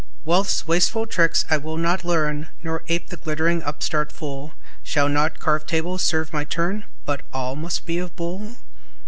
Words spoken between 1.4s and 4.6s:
I will not learn, Nor ape the glittering upstart fool;